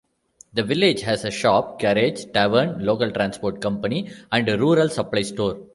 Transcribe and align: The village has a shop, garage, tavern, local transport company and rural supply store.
The 0.55 0.63
village 0.63 1.01
has 1.01 1.23
a 1.25 1.29
shop, 1.29 1.79
garage, 1.79 2.25
tavern, 2.33 2.83
local 2.83 3.11
transport 3.11 3.61
company 3.61 4.09
and 4.31 4.47
rural 4.59 4.89
supply 4.89 5.21
store. 5.21 5.57